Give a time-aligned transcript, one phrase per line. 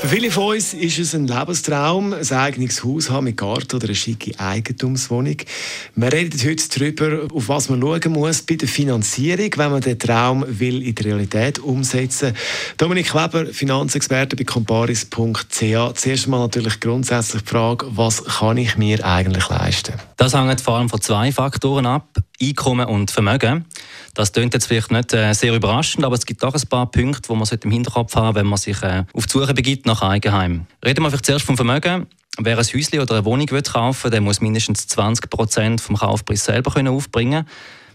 [0.00, 3.84] für viele von uns ist es ein Lebenstraum, ein eigenes Haus haben mit Garten oder
[3.84, 5.36] eine schicke Eigentumswohnung.
[5.94, 9.98] Wir reden heute darüber, auf was man schauen muss bei der Finanzierung, wenn man den
[9.98, 12.34] Traum will in die Realität umsetzen will.
[12.78, 15.94] Dominik Kleber, Finanzexperte bei comparis.ch.
[15.94, 19.94] Zuerst mal natürlich grundsätzlich die Frage, was kann ich mir eigentlich leisten?
[20.16, 22.08] Das hängt vor allem von zwei Faktoren ab.
[22.42, 23.66] Einkommen und Vermögen.
[24.14, 27.32] Das klingt jetzt vielleicht nicht äh, sehr überraschend, aber es gibt auch ein paar Punkte,
[27.32, 30.66] die man im Hinterkopf haben wenn man sich äh, auf die Suche begibt nach Eigenheim.
[30.84, 32.06] Reden wir vielleicht zuerst vom Vermögen.
[32.38, 36.44] Wer ein Häuschen oder eine Wohnung will kaufen der muss mindestens 20 Prozent vom Kaufpreis
[36.44, 37.44] selber können aufbringen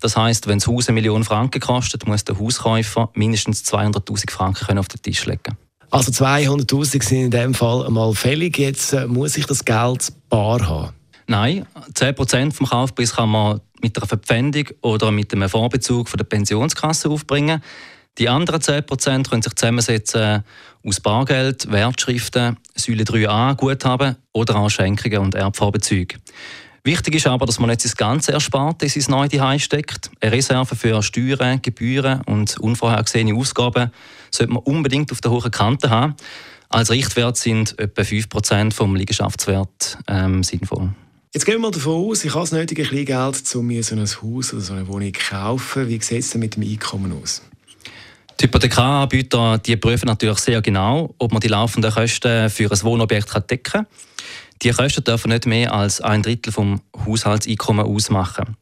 [0.00, 4.66] das heißt, wenn das Haus eine Million Franken kostet, muss der Hauskäufer mindestens 200.000 Franken
[4.66, 5.56] können auf den Tisch legen.
[5.90, 8.58] Also 200.000 sind in dem Fall einmal fällig.
[8.58, 10.92] Jetzt äh, muss ich das Geld bar haben.
[11.26, 16.24] Nein, 10% vom Kaufpreis kann man mit einer Verpfändung oder mit einem Vorbezug von der
[16.24, 17.62] Pensionskasse aufbringen.
[18.18, 20.42] Die anderen 10% können sich zusammensetzen
[20.84, 26.16] aus Bargeld, Wertschriften, Säule 3a, Guthaben oder auch Schenkungen und Erbvorbezüge.
[26.84, 30.10] Wichtig ist aber, dass man nicht das ganze Ersparte in sein neues Zuhause steckt.
[30.20, 33.90] Eine Reserve für Steuern, Gebühren und unvorhergesehene Ausgaben
[34.30, 36.14] sollte man unbedingt auf der hohen Kante haben.
[36.70, 40.90] Als Richtwert sind etwa 5% vom Liegenschaftswert ähm, sinnvoll.
[41.38, 44.00] Jetzt gehen wir mal davon aus, ich habe das nötige Kleingeld, um mir so ein
[44.00, 45.88] Haus oder so eine Wohnung zu kaufen.
[45.88, 47.42] Wie sieht es denn mit dem Einkommen aus?
[48.40, 53.32] Die Hypothekaranbieter die prüfen natürlich sehr genau, ob man die laufenden Kosten für ein Wohnobjekt
[53.48, 53.86] decken kann.
[54.62, 58.56] Die Kosten dürfen nicht mehr als ein Drittel vom Haushaltseinkommen ausmachen.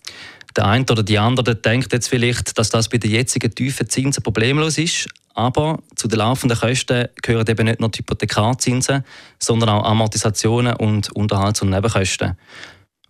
[0.55, 4.23] Der eine oder die andere denkt jetzt vielleicht, dass das bei den jetzigen tiefen Zinsen
[4.23, 9.05] problemlos ist, aber zu den laufenden Kosten gehören eben nicht nur die Hypothekarzinsen,
[9.39, 12.37] sondern auch Amortisationen und Unterhalts- und Nebenkosten.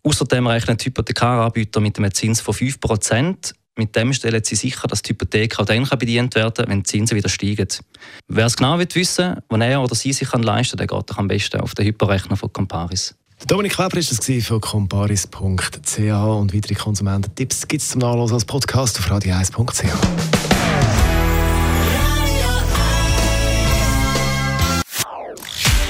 [0.03, 3.55] Außerdem rechnen die Hypothekaranbieter mit einem Zins von 5%.
[3.79, 6.91] Mit dem stellen sie sicher, dass die Hypothek auch dann bedient werden kann, wenn die
[6.91, 7.69] Zinsen wieder steigen.
[8.27, 11.29] Wer es genau wissen will, was er oder sie sich leisten kann, der geht am
[11.29, 13.15] besten auf den Hyperrechner von Comparis.
[13.47, 18.99] Dominik Kleber war das von comparis.ch und weitere Konsumententipps gibt es zum Nachlesen als Podcast
[18.99, 20.26] auf radio1.ch.